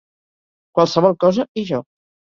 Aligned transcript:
Qualsevol 0.79 1.15
cosa 1.27 1.45
i 1.65 1.69
jo. 1.73 1.85